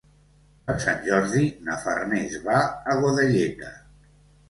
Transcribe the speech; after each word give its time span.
Per 0.69 0.75
Sant 0.85 1.03
Jordi 1.09 1.43
na 1.69 1.77
Farners 1.85 2.41
va 2.51 2.59
a 2.67 2.99
Godelleta. 3.07 3.75